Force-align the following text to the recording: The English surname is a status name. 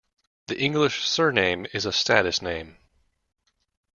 The 0.47 0.59
English 0.59 1.07
surname 1.07 1.67
is 1.73 1.85
a 1.85 1.91
status 1.93 2.41
name. 2.41 2.79